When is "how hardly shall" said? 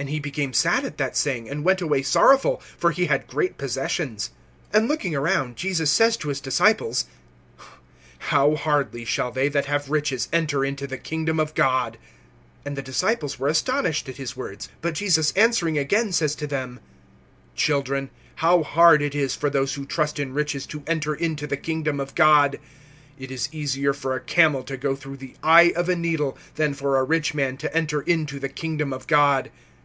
8.20-9.30